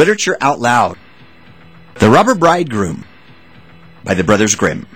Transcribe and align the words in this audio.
Literature 0.00 0.38
Out 0.40 0.58
Loud 0.58 0.96
The 1.96 2.08
Robber 2.08 2.34
Bridegroom 2.34 3.04
by 4.02 4.14
the 4.14 4.24
Brothers 4.24 4.54
Grimm. 4.54 4.86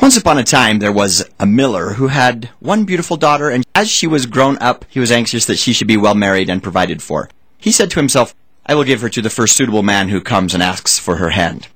Once 0.00 0.16
upon 0.16 0.38
a 0.38 0.42
time, 0.42 0.78
there 0.78 0.90
was 0.90 1.28
a 1.38 1.44
miller 1.44 1.90
who 1.90 2.06
had 2.06 2.48
one 2.60 2.86
beautiful 2.86 3.18
daughter, 3.18 3.50
and 3.50 3.66
as 3.74 3.90
she 3.90 4.06
was 4.06 4.24
grown 4.24 4.56
up, 4.62 4.86
he 4.88 4.98
was 4.98 5.12
anxious 5.12 5.44
that 5.44 5.58
she 5.58 5.74
should 5.74 5.86
be 5.86 5.98
well 5.98 6.14
married 6.14 6.48
and 6.48 6.62
provided 6.62 7.02
for. 7.02 7.28
He 7.58 7.72
said 7.72 7.90
to 7.90 8.00
himself, 8.00 8.34
I 8.64 8.74
will 8.74 8.84
give 8.84 9.02
her 9.02 9.10
to 9.10 9.20
the 9.20 9.28
first 9.28 9.54
suitable 9.54 9.82
man 9.82 10.08
who 10.08 10.22
comes 10.22 10.54
and 10.54 10.62
asks 10.62 10.98
for 10.98 11.16
her 11.16 11.28
hand. 11.28 11.68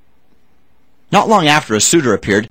Not 1.11 1.29
long 1.29 1.45
after, 1.45 1.75
a 1.75 1.79
suitor 1.79 2.15
appeared, 2.15 2.49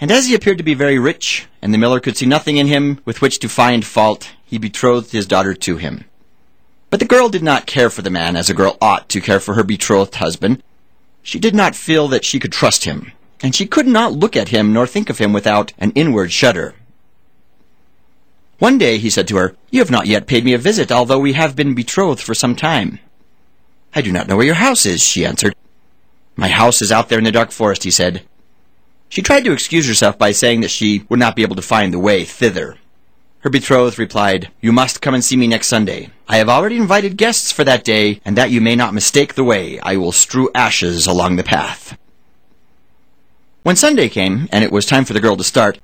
and 0.00 0.10
as 0.10 0.26
he 0.26 0.34
appeared 0.34 0.58
to 0.58 0.64
be 0.64 0.74
very 0.74 0.98
rich, 0.98 1.46
and 1.60 1.74
the 1.74 1.78
miller 1.78 2.00
could 2.00 2.16
see 2.16 2.26
nothing 2.26 2.56
in 2.56 2.66
him 2.66 3.00
with 3.04 3.20
which 3.20 3.38
to 3.40 3.48
find 3.48 3.84
fault, 3.84 4.30
he 4.44 4.58
betrothed 4.58 5.12
his 5.12 5.26
daughter 5.26 5.54
to 5.54 5.76
him. 5.76 6.04
But 6.90 7.00
the 7.00 7.06
girl 7.06 7.28
did 7.28 7.42
not 7.42 7.66
care 7.66 7.90
for 7.90 8.02
the 8.02 8.10
man 8.10 8.36
as 8.36 8.48
a 8.48 8.54
girl 8.54 8.78
ought 8.80 9.08
to 9.10 9.20
care 9.20 9.40
for 9.40 9.54
her 9.54 9.64
betrothed 9.64 10.14
husband. 10.14 10.62
She 11.22 11.38
did 11.38 11.54
not 11.54 11.74
feel 11.74 12.08
that 12.08 12.24
she 12.24 12.38
could 12.38 12.52
trust 12.52 12.84
him, 12.84 13.12
and 13.42 13.54
she 13.54 13.66
could 13.66 13.86
not 13.86 14.12
look 14.12 14.36
at 14.36 14.48
him 14.48 14.72
nor 14.72 14.86
think 14.86 15.10
of 15.10 15.18
him 15.18 15.32
without 15.32 15.72
an 15.78 15.90
inward 15.92 16.32
shudder. 16.32 16.74
One 18.58 18.78
day 18.78 18.98
he 18.98 19.10
said 19.10 19.28
to 19.28 19.36
her, 19.36 19.56
You 19.70 19.80
have 19.80 19.90
not 19.90 20.06
yet 20.06 20.26
paid 20.26 20.44
me 20.44 20.54
a 20.54 20.58
visit, 20.58 20.90
although 20.90 21.18
we 21.18 21.34
have 21.34 21.54
been 21.54 21.74
betrothed 21.74 22.22
for 22.22 22.34
some 22.34 22.56
time. 22.56 22.98
I 23.94 24.00
do 24.00 24.10
not 24.10 24.26
know 24.26 24.36
where 24.36 24.46
your 24.46 24.54
house 24.54 24.86
is, 24.86 25.02
she 25.02 25.24
answered. 25.24 25.54
My 26.36 26.48
house 26.48 26.82
is 26.82 26.92
out 26.92 27.08
there 27.08 27.18
in 27.18 27.24
the 27.24 27.32
dark 27.32 27.50
forest, 27.50 27.84
he 27.84 27.90
said. 27.90 28.22
She 29.08 29.22
tried 29.22 29.44
to 29.44 29.52
excuse 29.52 29.88
herself 29.88 30.18
by 30.18 30.32
saying 30.32 30.60
that 30.60 30.70
she 30.70 31.04
would 31.08 31.18
not 31.18 31.34
be 31.34 31.42
able 31.42 31.56
to 31.56 31.62
find 31.62 31.92
the 31.92 31.98
way 31.98 32.24
thither. 32.24 32.76
Her 33.40 33.50
betrothed 33.50 33.98
replied, 33.98 34.50
You 34.60 34.72
must 34.72 35.00
come 35.00 35.14
and 35.14 35.24
see 35.24 35.36
me 35.36 35.46
next 35.46 35.68
Sunday. 35.68 36.10
I 36.28 36.36
have 36.38 36.48
already 36.48 36.76
invited 36.76 37.16
guests 37.16 37.52
for 37.52 37.64
that 37.64 37.84
day, 37.84 38.20
and 38.24 38.36
that 38.36 38.50
you 38.50 38.60
may 38.60 38.76
not 38.76 38.94
mistake 38.94 39.34
the 39.34 39.44
way, 39.44 39.78
I 39.80 39.96
will 39.96 40.12
strew 40.12 40.50
ashes 40.54 41.06
along 41.06 41.36
the 41.36 41.44
path. 41.44 41.96
When 43.62 43.76
Sunday 43.76 44.08
came, 44.08 44.48
and 44.52 44.64
it 44.64 44.72
was 44.72 44.84
time 44.84 45.04
for 45.04 45.12
the 45.12 45.20
girl 45.20 45.36
to 45.36 45.44
start, 45.44 45.78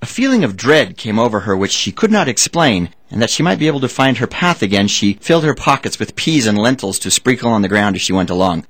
a 0.00 0.06
feeling 0.06 0.44
of 0.44 0.56
dread 0.56 0.96
came 0.96 1.18
over 1.18 1.40
her 1.40 1.56
which 1.56 1.72
she 1.72 1.90
could 1.90 2.12
not 2.12 2.28
explain, 2.28 2.90
and 3.10 3.20
that 3.20 3.30
she 3.30 3.42
might 3.42 3.58
be 3.58 3.66
able 3.66 3.80
to 3.80 3.88
find 3.88 4.18
her 4.18 4.26
path 4.26 4.62
again, 4.62 4.86
she 4.86 5.14
filled 5.14 5.44
her 5.44 5.54
pockets 5.54 5.98
with 5.98 6.14
peas 6.14 6.46
and 6.46 6.56
lentils 6.56 6.98
to 7.00 7.10
sprinkle 7.10 7.50
on 7.50 7.62
the 7.62 7.68
ground 7.68 7.96
as 7.96 8.02
she 8.02 8.12
went 8.12 8.30
along. 8.30 8.66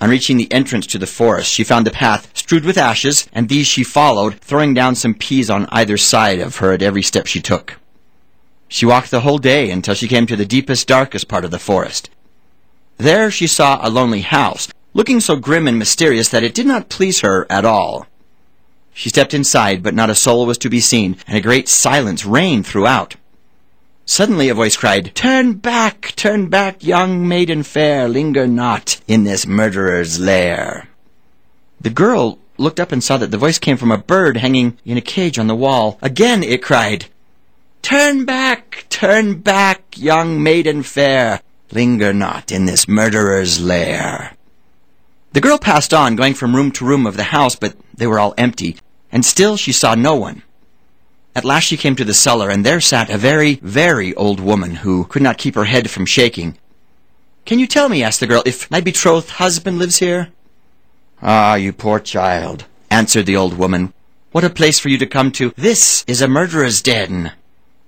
On 0.00 0.10
reaching 0.10 0.36
the 0.36 0.52
entrance 0.52 0.86
to 0.88 0.98
the 0.98 1.06
forest, 1.06 1.52
she 1.52 1.64
found 1.64 1.86
the 1.86 1.90
path 1.90 2.30
strewed 2.32 2.64
with 2.64 2.78
ashes, 2.78 3.28
and 3.32 3.48
these 3.48 3.66
she 3.66 3.82
followed, 3.82 4.38
throwing 4.40 4.72
down 4.72 4.94
some 4.94 5.14
peas 5.14 5.50
on 5.50 5.66
either 5.70 5.96
side 5.96 6.38
of 6.38 6.56
her 6.56 6.72
at 6.72 6.82
every 6.82 7.02
step 7.02 7.26
she 7.26 7.40
took. 7.40 7.78
She 8.68 8.86
walked 8.86 9.10
the 9.10 9.22
whole 9.22 9.38
day 9.38 9.70
until 9.70 9.94
she 9.94 10.06
came 10.06 10.26
to 10.26 10.36
the 10.36 10.46
deepest, 10.46 10.86
darkest 10.86 11.26
part 11.26 11.44
of 11.44 11.50
the 11.50 11.58
forest. 11.58 12.10
There 12.96 13.30
she 13.30 13.46
saw 13.46 13.80
a 13.82 13.90
lonely 13.90 14.20
house, 14.20 14.68
looking 14.94 15.20
so 15.20 15.36
grim 15.36 15.66
and 15.66 15.78
mysterious 15.78 16.28
that 16.28 16.44
it 16.44 16.54
did 16.54 16.66
not 16.66 16.88
please 16.88 17.20
her 17.20 17.46
at 17.50 17.64
all. 17.64 18.06
She 18.92 19.08
stepped 19.08 19.34
inside, 19.34 19.82
but 19.82 19.94
not 19.94 20.10
a 20.10 20.14
soul 20.14 20.46
was 20.46 20.58
to 20.58 20.70
be 20.70 20.80
seen, 20.80 21.16
and 21.26 21.36
a 21.36 21.40
great 21.40 21.68
silence 21.68 22.24
reigned 22.24 22.66
throughout. 22.66 23.16
Suddenly 24.10 24.48
a 24.48 24.54
voice 24.54 24.74
cried, 24.74 25.14
Turn 25.14 25.52
back, 25.52 26.14
turn 26.16 26.46
back, 26.48 26.82
young 26.82 27.28
maiden 27.28 27.62
fair, 27.62 28.08
linger 28.08 28.46
not 28.46 29.02
in 29.06 29.24
this 29.24 29.46
murderer's 29.46 30.18
lair. 30.18 30.88
The 31.78 31.90
girl 31.90 32.38
looked 32.56 32.80
up 32.80 32.90
and 32.90 33.04
saw 33.04 33.18
that 33.18 33.30
the 33.30 33.36
voice 33.36 33.58
came 33.58 33.76
from 33.76 33.92
a 33.92 33.98
bird 33.98 34.38
hanging 34.38 34.78
in 34.86 34.96
a 34.96 35.02
cage 35.02 35.38
on 35.38 35.46
the 35.46 35.54
wall. 35.54 35.98
Again 36.00 36.42
it 36.42 36.62
cried, 36.62 37.04
Turn 37.82 38.24
back, 38.24 38.86
turn 38.88 39.40
back, 39.40 39.98
young 39.98 40.42
maiden 40.42 40.82
fair, 40.82 41.42
linger 41.70 42.14
not 42.14 42.50
in 42.50 42.64
this 42.64 42.88
murderer's 42.88 43.60
lair. 43.60 44.34
The 45.34 45.42
girl 45.42 45.58
passed 45.58 45.92
on, 45.92 46.16
going 46.16 46.32
from 46.32 46.56
room 46.56 46.72
to 46.72 46.86
room 46.86 47.06
of 47.06 47.18
the 47.18 47.24
house, 47.24 47.56
but 47.56 47.76
they 47.94 48.06
were 48.06 48.18
all 48.18 48.32
empty, 48.38 48.78
and 49.12 49.22
still 49.22 49.58
she 49.58 49.70
saw 49.70 49.94
no 49.94 50.14
one. 50.14 50.44
At 51.38 51.44
last 51.44 51.66
she 51.66 51.76
came 51.76 51.94
to 51.94 52.04
the 52.04 52.14
cellar, 52.14 52.50
and 52.50 52.66
there 52.66 52.80
sat 52.80 53.10
a 53.10 53.16
very, 53.16 53.60
very 53.62 54.12
old 54.16 54.40
woman 54.40 54.74
who 54.74 55.04
could 55.04 55.22
not 55.22 55.38
keep 55.38 55.54
her 55.54 55.66
head 55.66 55.88
from 55.88 56.04
shaking. 56.04 56.58
Can 57.46 57.60
you 57.60 57.68
tell 57.68 57.88
me, 57.88 58.02
asked 58.02 58.18
the 58.18 58.26
girl, 58.26 58.42
if 58.44 58.68
my 58.72 58.80
betrothed 58.80 59.30
husband 59.30 59.78
lives 59.78 59.98
here? 59.98 60.30
Ah, 61.22 61.54
you 61.54 61.72
poor 61.72 62.00
child, 62.00 62.64
answered 62.90 63.26
the 63.26 63.36
old 63.36 63.56
woman. 63.56 63.92
What 64.32 64.42
a 64.42 64.50
place 64.50 64.80
for 64.80 64.88
you 64.88 64.98
to 64.98 65.06
come 65.06 65.30
to. 65.38 65.52
This 65.56 66.04
is 66.08 66.20
a 66.20 66.26
murderer's 66.26 66.82
den. 66.82 67.30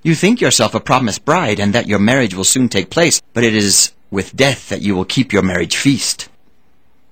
You 0.04 0.14
think 0.14 0.40
yourself 0.40 0.72
a 0.72 0.78
promised 0.78 1.24
bride, 1.24 1.58
and 1.58 1.72
that 1.72 1.88
your 1.88 1.98
marriage 1.98 2.34
will 2.34 2.44
soon 2.44 2.68
take 2.68 2.88
place, 2.88 3.20
but 3.34 3.42
it 3.42 3.56
is 3.56 3.90
with 4.12 4.36
death 4.36 4.68
that 4.68 4.82
you 4.82 4.94
will 4.94 5.04
keep 5.04 5.32
your 5.32 5.42
marriage 5.42 5.76
feast. 5.76 6.28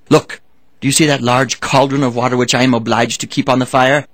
Look, 0.09 0.41
do 0.81 0.87
you 0.87 0.93
see 0.93 1.06
that 1.06 1.20
large 1.20 1.59
cauldron 1.59 2.05
of 2.05 2.15
water 2.15 2.37
which 2.37 2.55
I 2.55 2.62
am 2.62 2.75
obliged 2.75 3.20
to 3.22 3.26
keep 3.26 3.49
on 3.49 3.59
the 3.59 3.66
fire? 3.66 4.06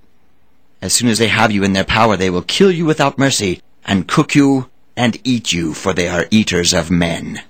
As 0.84 0.92
soon 0.92 1.08
as 1.08 1.16
they 1.16 1.28
have 1.28 1.50
you 1.50 1.64
in 1.64 1.72
their 1.72 1.82
power, 1.82 2.14
they 2.14 2.28
will 2.28 2.42
kill 2.42 2.70
you 2.70 2.84
without 2.84 3.16
mercy, 3.16 3.62
and 3.86 4.06
cook 4.06 4.34
you 4.34 4.68
and 4.94 5.16
eat 5.24 5.50
you, 5.50 5.72
for 5.72 5.94
they 5.94 6.08
are 6.08 6.26
eaters 6.30 6.74
of 6.74 6.90
men. 6.90 7.40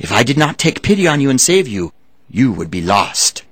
If 0.00 0.10
I 0.10 0.24
did 0.24 0.36
not 0.36 0.58
take 0.58 0.82
pity 0.82 1.06
on 1.06 1.20
you 1.20 1.30
and 1.30 1.40
save 1.40 1.68
you, 1.68 1.92
you 2.28 2.50
would 2.50 2.68
be 2.68 2.82
lost. 2.82 3.44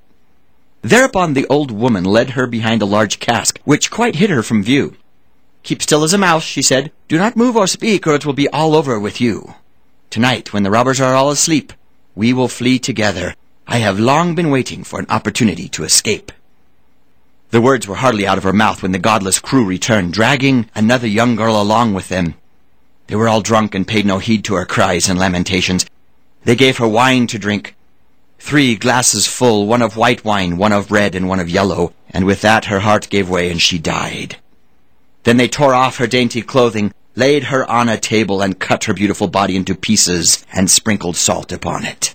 Thereupon 0.83 1.35
the 1.35 1.47
old 1.47 1.71
woman 1.71 2.03
led 2.03 2.31
her 2.31 2.49
behind 2.49 2.83
a 2.83 2.87
large 2.87 3.21
cask, 3.21 3.61
which 3.63 3.89
quite 3.89 4.17
hid 4.17 4.31
her 4.31 4.43
from 4.43 4.65
view. 4.65 4.97
Keep 5.63 5.83
still 5.83 6.03
as 6.03 6.13
a 6.13 6.19
mouse, 6.19 6.43
she 6.43 6.61
said. 6.61 6.91
Do 7.07 7.17
not 7.17 7.37
move 7.37 7.55
or 7.55 7.69
speak, 7.69 8.09
or 8.09 8.17
it 8.17 8.27
will 8.27 8.33
be 8.33 8.49
all 8.49 8.75
over 8.75 8.99
with 8.99 9.21
you. 9.21 9.55
Tonight, 10.11 10.53
when 10.53 10.65
the 10.65 10.73
robbers 10.73 11.01
are 11.01 11.15
all 11.15 11.31
asleep, 11.31 11.73
we 12.17 12.33
will 12.33 12.49
flee 12.49 12.81
together. 12.81 13.37
I 13.65 13.79
have 13.79 14.01
long 14.01 14.35
been 14.35 14.51
waiting 14.51 14.83
for 14.83 14.99
an 14.99 15.07
opportunity 15.09 15.69
to 15.69 15.85
escape. 15.85 16.33
The 17.51 17.61
words 17.61 17.87
were 17.87 17.97
hardly 17.97 18.27
out 18.27 18.39
of 18.39 18.45
her 18.45 18.53
mouth 18.53 18.83
when 18.83 18.93
the 18.93 18.99
godless 18.99 19.39
crew 19.39 19.65
returned, 19.65 20.13
dragging 20.13 20.69
another 20.75 21.07
young 21.07 21.37
girl 21.37 21.61
along 21.61 21.95
with 21.95 22.09
them. 22.09 22.35
They 23.07 23.17
were 23.17 23.29
all 23.29 23.43
drunk 23.43 23.75
and 23.75 23.87
paid 23.87 24.07
no 24.07 24.19
heed 24.19 24.45
to 24.45 24.55
her 24.55 24.65
cries 24.65 25.09
and 25.09 25.19
lamentations. 25.19 25.87
They 26.45 26.57
gave 26.57 26.79
her 26.79 26.89
wine 26.89 27.27
to 27.29 27.39
drink, 27.39 27.77
three 28.39 28.77
glasses 28.77 29.27
full, 29.27 29.67
one 29.67 29.83
of 29.83 29.97
white 29.97 30.25
wine, 30.25 30.59
one 30.59 30.73
of 30.73 30.91
red, 30.91 31.15
and 31.15 31.29
one 31.29 31.41
of 31.41 31.49
yellow, 31.49 31.93
and 32.11 32.27
with 32.27 32.43
that 32.43 32.67
her 32.67 32.81
heart 32.81 33.09
gave 33.09 33.29
way 33.29 33.51
and 33.51 33.61
she 33.61 33.79
died. 33.79 34.37
Then 35.23 35.39
they 35.39 35.49
tore 35.49 35.75
off 35.75 35.97
her 35.97 36.07
dainty 36.07 36.43
clothing, 36.43 36.93
laid 37.15 37.45
her 37.45 37.69
on 37.71 37.89
a 37.89 37.97
table, 37.97 38.43
and 38.43 38.59
cut 38.59 38.85
her 38.85 38.93
beautiful 38.93 39.29
body 39.29 39.57
into 39.57 39.75
pieces, 39.75 40.45
and 40.53 40.71
sprinkled 40.71 41.17
salt 41.17 41.53
upon 41.53 41.85
it. 41.87 42.15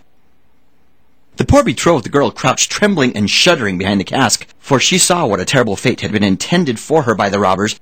The 1.40 1.46
poor 1.46 1.64
betrothed 1.64 2.12
girl 2.12 2.32
crouched 2.32 2.70
trembling 2.70 3.16
and 3.16 3.30
shuddering 3.30 3.78
behind 3.78 4.02
the 4.02 4.04
cask, 4.04 4.46
for 4.60 4.78
she 4.78 4.98
saw 4.98 5.26
what 5.26 5.40
a 5.40 5.46
terrible 5.46 5.78
fate 5.78 6.02
had 6.02 6.12
been 6.12 6.22
intended 6.22 6.78
for 6.78 7.04
her 7.04 7.16
by 7.16 7.30
the 7.30 7.40
robbers. 7.40 7.80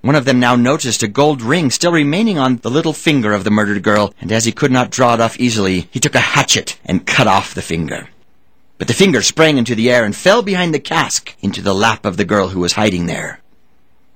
One 0.00 0.16
of 0.16 0.24
them 0.24 0.40
now 0.40 0.56
noticed 0.56 1.00
a 1.04 1.06
gold 1.06 1.42
ring 1.42 1.70
still 1.70 1.92
remaining 1.92 2.40
on 2.40 2.56
the 2.56 2.72
little 2.72 2.92
finger 2.92 3.34
of 3.34 3.44
the 3.44 3.52
murdered 3.52 3.84
girl, 3.84 4.12
and 4.20 4.32
as 4.32 4.46
he 4.46 4.50
could 4.50 4.72
not 4.72 4.90
draw 4.90 5.14
it 5.14 5.20
off 5.20 5.38
easily, 5.38 5.86
he 5.92 6.00
took 6.00 6.16
a 6.16 6.32
hatchet 6.34 6.76
and 6.84 7.06
cut 7.06 7.28
off 7.28 7.54
the 7.54 7.62
finger. 7.62 8.08
But 8.78 8.88
the 8.88 8.94
finger 8.94 9.22
sprang 9.22 9.58
into 9.58 9.76
the 9.76 9.88
air 9.88 10.04
and 10.04 10.16
fell 10.16 10.42
behind 10.42 10.74
the 10.74 10.80
cask 10.80 11.36
into 11.40 11.62
the 11.62 11.76
lap 11.76 12.04
of 12.04 12.16
the 12.16 12.24
girl 12.24 12.48
who 12.48 12.58
was 12.58 12.72
hiding 12.72 13.06
there. 13.06 13.38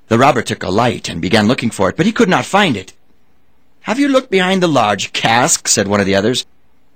The 0.09 0.19
robber 0.19 0.43
took 0.43 0.65
a 0.65 0.71
light 0.71 1.09
and 1.09 1.23
began 1.23 1.47
looking 1.47 1.71
for 1.71 1.89
it, 1.89 1.97
but 1.97 2.07
he 2.07 2.11
could 2.11 2.29
not 2.29 2.45
find 2.45 2.77
it. 2.77 2.95
Have 3.83 4.01
you 4.01 4.09
looked 4.09 4.33
behind 4.33 4.61
the 4.61 4.67
large 4.67 5.13
cask? 5.13 5.69
said 5.69 5.87
one 5.87 6.01
of 6.01 6.07
the 6.07 6.17
others. 6.17 6.45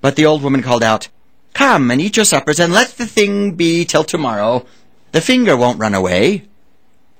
But 0.01 0.17
the 0.17 0.27
old 0.27 0.43
woman 0.43 0.63
called 0.63 0.83
out, 0.83 1.07
Come 1.53 1.91
and 1.91 2.01
eat 2.01 2.17
your 2.17 2.25
suppers, 2.25 2.61
and 2.61 2.73
let 2.73 2.91
the 2.91 3.07
thing 3.07 3.53
be 3.53 3.85
till 3.85 4.05
tomorrow. 4.05 4.67
The 5.13 5.21
finger 5.21 5.57
won't 5.57 5.79
run 5.79 5.95
away. 5.95 6.45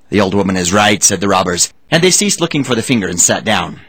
The 0.09 0.21
old 0.21 0.33
woman 0.33 0.57
is 0.57 0.73
right, 0.73 1.01
said 1.01 1.21
the 1.21 1.27
robbers, 1.27 1.73
and 1.89 2.03
they 2.03 2.11
ceased 2.11 2.41
looking 2.41 2.63
for 2.63 2.75
the 2.75 2.81
finger 2.81 3.07
and 3.07 3.19
sat 3.19 3.45
down. 3.45 3.79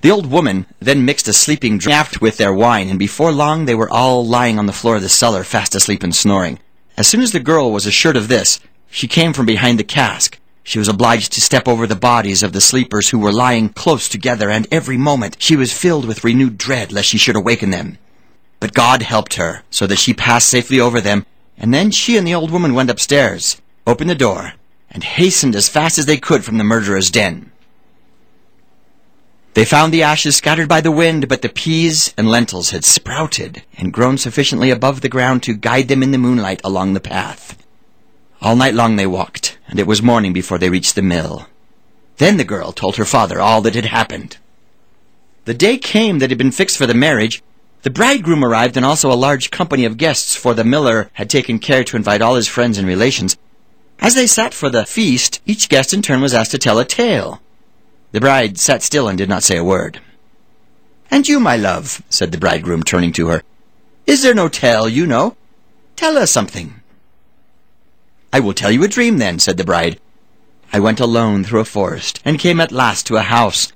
The 0.00 0.10
old 0.10 0.26
woman 0.26 0.66
then 0.78 1.04
mixed 1.04 1.26
a 1.26 1.32
sleeping 1.32 1.78
draught 1.78 2.20
with 2.20 2.36
their 2.36 2.52
wine, 2.52 2.88
and 2.88 2.98
before 2.98 3.32
long 3.32 3.64
they 3.64 3.74
were 3.74 3.90
all 3.90 4.24
lying 4.24 4.58
on 4.58 4.66
the 4.66 4.72
floor 4.72 4.96
of 4.96 5.02
the 5.02 5.08
cellar, 5.08 5.42
fast 5.42 5.74
asleep 5.74 6.02
and 6.02 6.14
snoring. 6.14 6.60
As 6.96 7.08
soon 7.08 7.20
as 7.20 7.32
the 7.32 7.40
girl 7.40 7.72
was 7.72 7.84
assured 7.84 8.16
of 8.16 8.28
this, 8.28 8.60
she 8.90 9.08
came 9.08 9.32
from 9.32 9.46
behind 9.46 9.78
the 9.78 9.84
cask. 9.84 10.38
She 10.62 10.78
was 10.78 10.88
obliged 10.88 11.32
to 11.32 11.40
step 11.40 11.66
over 11.66 11.86
the 11.86 11.96
bodies 11.96 12.42
of 12.42 12.52
the 12.52 12.60
sleepers 12.60 13.08
who 13.08 13.18
were 13.18 13.32
lying 13.32 13.70
close 13.70 14.08
together, 14.08 14.50
and 14.50 14.68
every 14.70 14.96
moment 14.96 15.36
she 15.40 15.56
was 15.56 15.72
filled 15.72 16.04
with 16.04 16.24
renewed 16.24 16.58
dread 16.58 16.92
lest 16.92 17.08
she 17.08 17.18
should 17.18 17.36
awaken 17.36 17.70
them. 17.70 17.98
But 18.60 18.74
God 18.74 19.02
helped 19.02 19.34
her, 19.34 19.62
so 19.70 19.86
that 19.86 19.98
she 19.98 20.14
passed 20.14 20.48
safely 20.48 20.80
over 20.80 21.00
them, 21.00 21.26
and 21.56 21.72
then 21.72 21.90
she 21.90 22.16
and 22.16 22.26
the 22.26 22.34
old 22.34 22.50
woman 22.50 22.74
went 22.74 22.90
upstairs, 22.90 23.60
opened 23.86 24.10
the 24.10 24.14
door, 24.14 24.54
and 24.90 25.04
hastened 25.04 25.54
as 25.54 25.68
fast 25.68 25.98
as 25.98 26.06
they 26.06 26.16
could 26.16 26.44
from 26.44 26.58
the 26.58 26.64
murderer's 26.64 27.10
den. 27.10 27.52
They 29.54 29.64
found 29.64 29.92
the 29.92 30.04
ashes 30.04 30.36
scattered 30.36 30.68
by 30.68 30.80
the 30.80 30.92
wind, 30.92 31.28
but 31.28 31.42
the 31.42 31.48
peas 31.48 32.14
and 32.16 32.30
lentils 32.30 32.70
had 32.70 32.84
sprouted 32.84 33.62
and 33.76 33.92
grown 33.92 34.16
sufficiently 34.16 34.70
above 34.70 35.00
the 35.00 35.08
ground 35.08 35.42
to 35.44 35.54
guide 35.54 35.88
them 35.88 36.02
in 36.02 36.12
the 36.12 36.18
moonlight 36.18 36.60
along 36.62 36.92
the 36.94 37.00
path. 37.00 37.56
All 38.40 38.54
night 38.54 38.74
long 38.74 38.94
they 38.94 39.06
walked, 39.06 39.58
and 39.66 39.80
it 39.80 39.86
was 39.86 40.00
morning 40.00 40.32
before 40.32 40.58
they 40.58 40.70
reached 40.70 40.94
the 40.94 41.02
mill. 41.02 41.48
Then 42.18 42.36
the 42.36 42.44
girl 42.44 42.70
told 42.72 42.96
her 42.96 43.04
father 43.04 43.40
all 43.40 43.60
that 43.62 43.74
had 43.74 43.86
happened. 43.86 44.36
The 45.44 45.54
day 45.54 45.76
came 45.76 46.20
that 46.20 46.30
had 46.30 46.38
been 46.38 46.52
fixed 46.52 46.76
for 46.76 46.86
the 46.86 46.94
marriage. 46.94 47.42
The 47.82 47.90
bridegroom 47.90 48.44
arrived 48.44 48.76
and 48.76 48.84
also 48.84 49.10
a 49.10 49.14
large 49.14 49.50
company 49.50 49.84
of 49.84 49.96
guests, 49.96 50.34
for 50.34 50.52
the 50.52 50.64
miller 50.64 51.10
had 51.12 51.30
taken 51.30 51.58
care 51.58 51.84
to 51.84 51.96
invite 51.96 52.20
all 52.20 52.34
his 52.34 52.48
friends 52.48 52.76
and 52.76 52.86
relations. 52.86 53.36
As 54.00 54.14
they 54.14 54.26
sat 54.26 54.52
for 54.52 54.68
the 54.68 54.84
feast, 54.84 55.40
each 55.46 55.68
guest 55.68 55.94
in 55.94 56.02
turn 56.02 56.20
was 56.20 56.34
asked 56.34 56.50
to 56.52 56.58
tell 56.58 56.78
a 56.78 56.84
tale. 56.84 57.40
The 58.12 58.20
bride 58.20 58.58
sat 58.58 58.82
still 58.82 59.08
and 59.08 59.16
did 59.16 59.28
not 59.28 59.42
say 59.42 59.56
a 59.56 59.64
word. 59.64 60.00
And 61.10 61.28
you, 61.28 61.38
my 61.38 61.56
love, 61.56 62.02
said 62.10 62.32
the 62.32 62.38
bridegroom, 62.38 62.82
turning 62.82 63.12
to 63.12 63.28
her, 63.28 63.42
is 64.06 64.22
there 64.22 64.34
no 64.34 64.48
tale 64.48 64.88
you 64.88 65.06
know? 65.06 65.36
Tell 65.94 66.18
us 66.18 66.30
something. 66.30 66.80
I 68.32 68.40
will 68.40 68.54
tell 68.54 68.70
you 68.70 68.82
a 68.84 68.88
dream 68.88 69.18
then, 69.18 69.38
said 69.38 69.56
the 69.56 69.64
bride. 69.64 70.00
I 70.72 70.80
went 70.80 71.00
alone 71.00 71.44
through 71.44 71.60
a 71.60 71.64
forest, 71.64 72.20
and 72.24 72.38
came 72.38 72.60
at 72.60 72.72
last 72.72 73.06
to 73.06 73.16
a 73.16 73.22
house. 73.22 73.72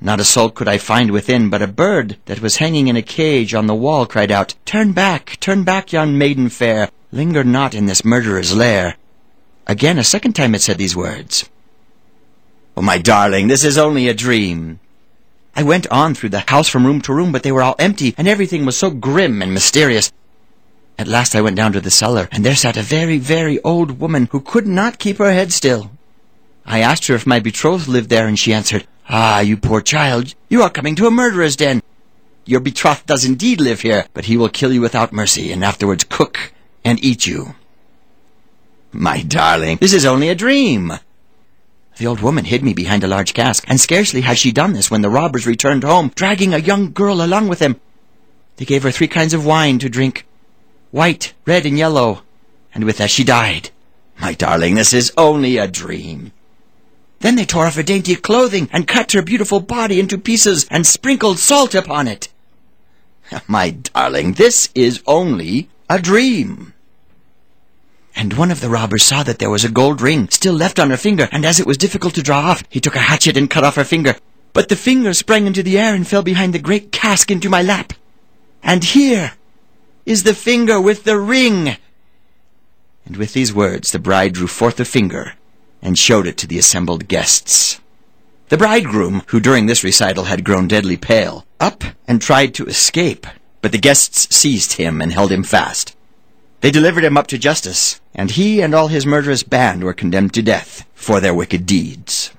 Not 0.00 0.20
a 0.20 0.24
soul 0.24 0.50
could 0.50 0.68
I 0.68 0.78
find 0.78 1.10
within, 1.10 1.48
but 1.50 1.62
a 1.62 1.66
bird 1.66 2.18
that 2.26 2.40
was 2.40 2.56
hanging 2.56 2.88
in 2.88 2.96
a 2.96 3.02
cage 3.02 3.54
on 3.54 3.66
the 3.66 3.74
wall 3.74 4.06
cried 4.06 4.30
out, 4.30 4.54
Turn 4.64 4.92
back, 4.92 5.38
turn 5.40 5.64
back, 5.64 5.92
young 5.92 6.18
maiden 6.18 6.48
fair, 6.48 6.90
linger 7.10 7.44
not 7.44 7.74
in 7.74 7.86
this 7.86 8.04
murderer's 8.04 8.54
lair. 8.54 8.96
Again, 9.66 9.98
a 9.98 10.04
second 10.04 10.34
time 10.34 10.54
it 10.54 10.60
said 10.60 10.76
these 10.76 10.96
words. 10.96 11.48
Oh, 12.76 12.82
my 12.82 12.98
darling, 12.98 13.48
this 13.48 13.64
is 13.64 13.78
only 13.78 14.08
a 14.08 14.14
dream. 14.14 14.80
I 15.56 15.62
went 15.62 15.86
on 15.86 16.14
through 16.14 16.30
the 16.30 16.44
house 16.48 16.68
from 16.68 16.84
room 16.84 17.00
to 17.02 17.14
room, 17.14 17.30
but 17.30 17.44
they 17.44 17.52
were 17.52 17.62
all 17.62 17.76
empty, 17.78 18.14
and 18.18 18.26
everything 18.26 18.66
was 18.66 18.76
so 18.76 18.90
grim 18.90 19.40
and 19.40 19.54
mysterious. 19.54 20.12
At 20.98 21.08
last 21.08 21.34
I 21.34 21.40
went 21.40 21.56
down 21.56 21.72
to 21.72 21.80
the 21.80 21.90
cellar, 21.90 22.28
and 22.32 22.44
there 22.44 22.56
sat 22.56 22.76
a 22.76 22.82
very, 22.82 23.18
very 23.18 23.60
old 23.62 24.00
woman 24.00 24.28
who 24.32 24.40
could 24.40 24.66
not 24.66 24.98
keep 24.98 25.18
her 25.18 25.32
head 25.32 25.52
still. 25.52 25.92
I 26.66 26.80
asked 26.80 27.06
her 27.06 27.14
if 27.14 27.26
my 27.26 27.40
betrothed 27.40 27.88
lived 27.88 28.10
there, 28.10 28.26
and 28.26 28.38
she 28.38 28.52
answered, 28.52 28.86
Ah, 29.08 29.40
you 29.40 29.56
poor 29.56 29.80
child, 29.80 30.34
you 30.48 30.62
are 30.62 30.70
coming 30.70 30.96
to 30.96 31.06
a 31.06 31.10
murderer's 31.10 31.56
den. 31.56 31.82
Your 32.46 32.60
betrothed 32.60 33.06
does 33.06 33.24
indeed 33.24 33.60
live 33.60 33.82
here, 33.82 34.06
but 34.14 34.26
he 34.26 34.36
will 34.36 34.48
kill 34.48 34.72
you 34.72 34.80
without 34.80 35.12
mercy, 35.12 35.52
and 35.52 35.64
afterwards 35.64 36.04
cook 36.04 36.52
and 36.84 37.02
eat 37.02 37.26
you. 37.26 37.54
My 38.92 39.22
darling, 39.22 39.78
this 39.80 39.92
is 39.92 40.04
only 40.04 40.28
a 40.28 40.34
dream. 40.34 40.92
The 41.96 42.06
old 42.06 42.20
woman 42.20 42.44
hid 42.44 42.64
me 42.64 42.74
behind 42.74 43.04
a 43.04 43.08
large 43.08 43.34
cask, 43.34 43.64
and 43.68 43.80
scarcely 43.80 44.22
had 44.22 44.38
she 44.38 44.52
done 44.52 44.72
this 44.72 44.90
when 44.90 45.02
the 45.02 45.10
robbers 45.10 45.46
returned 45.46 45.84
home, 45.84 46.12
dragging 46.14 46.52
a 46.52 46.58
young 46.58 46.92
girl 46.92 47.22
along 47.22 47.48
with 47.48 47.58
them. 47.58 47.80
They 48.56 48.64
gave 48.64 48.82
her 48.82 48.90
three 48.90 49.08
kinds 49.08 49.34
of 49.34 49.46
wine 49.46 49.78
to 49.80 49.88
drink, 49.88 50.26
white, 50.90 51.34
red, 51.46 51.66
and 51.66 51.78
yellow, 51.78 52.22
and 52.74 52.84
with 52.84 52.98
that 52.98 53.10
she 53.10 53.24
died. 53.24 53.70
My 54.18 54.32
darling, 54.32 54.74
this 54.74 54.92
is 54.92 55.12
only 55.16 55.56
a 55.56 55.68
dream. 55.68 56.32
Then 57.24 57.36
they 57.36 57.46
tore 57.46 57.64
off 57.64 57.76
her 57.76 57.82
dainty 57.82 58.16
clothing 58.16 58.68
and 58.70 58.86
cut 58.86 59.12
her 59.12 59.22
beautiful 59.22 59.58
body 59.58 59.98
into 59.98 60.18
pieces 60.18 60.66
and 60.70 60.86
sprinkled 60.86 61.38
salt 61.38 61.74
upon 61.74 62.06
it. 62.06 62.28
My 63.48 63.70
darling, 63.70 64.34
this 64.34 64.68
is 64.74 65.02
only 65.06 65.70
a 65.88 65.98
dream. 65.98 66.74
And 68.14 68.34
one 68.34 68.50
of 68.50 68.60
the 68.60 68.68
robbers 68.68 69.04
saw 69.04 69.22
that 69.22 69.38
there 69.38 69.48
was 69.48 69.64
a 69.64 69.70
gold 69.70 70.02
ring 70.02 70.28
still 70.28 70.52
left 70.52 70.78
on 70.78 70.90
her 70.90 70.98
finger, 70.98 71.26
and 71.32 71.46
as 71.46 71.58
it 71.58 71.66
was 71.66 71.78
difficult 71.78 72.14
to 72.16 72.22
draw 72.22 72.40
off, 72.40 72.62
he 72.68 72.78
took 72.78 72.94
a 72.94 72.98
hatchet 72.98 73.38
and 73.38 73.48
cut 73.48 73.64
off 73.64 73.76
her 73.76 73.84
finger. 73.84 74.16
But 74.52 74.68
the 74.68 74.76
finger 74.76 75.14
sprang 75.14 75.46
into 75.46 75.62
the 75.62 75.78
air 75.78 75.94
and 75.94 76.06
fell 76.06 76.22
behind 76.22 76.52
the 76.52 76.58
great 76.58 76.92
cask 76.92 77.30
into 77.30 77.48
my 77.48 77.62
lap. 77.62 77.94
And 78.62 78.84
here 78.84 79.32
is 80.04 80.24
the 80.24 80.34
finger 80.34 80.78
with 80.78 81.04
the 81.04 81.16
ring. 81.16 81.78
And 83.06 83.16
with 83.16 83.32
these 83.32 83.54
words 83.54 83.92
the 83.92 83.98
bride 83.98 84.34
drew 84.34 84.46
forth 84.46 84.76
the 84.76 84.84
finger 84.84 85.32
and 85.84 85.96
showed 85.96 86.26
it 86.26 86.36
to 86.38 86.48
the 86.48 86.58
assembled 86.58 87.06
guests. 87.06 87.80
The 88.48 88.58
bridegroom, 88.58 89.22
who 89.28 89.38
during 89.38 89.66
this 89.66 89.84
recital 89.84 90.24
had 90.24 90.44
grown 90.44 90.66
deadly 90.66 90.96
pale, 90.96 91.46
up 91.60 91.84
and 92.08 92.20
tried 92.20 92.54
to 92.54 92.66
escape, 92.66 93.26
but 93.62 93.70
the 93.70 93.78
guests 93.78 94.34
seized 94.34 94.74
him 94.74 95.00
and 95.00 95.12
held 95.12 95.30
him 95.30 95.44
fast. 95.44 95.96
They 96.60 96.70
delivered 96.70 97.04
him 97.04 97.16
up 97.16 97.26
to 97.28 97.38
justice, 97.38 98.00
and 98.14 98.32
he 98.32 98.60
and 98.60 98.74
all 98.74 98.88
his 98.88 99.06
murderous 99.06 99.42
band 99.42 99.84
were 99.84 99.94
condemned 99.94 100.34
to 100.34 100.42
death 100.42 100.84
for 100.94 101.20
their 101.20 101.34
wicked 101.34 101.66
deeds. 101.66 102.33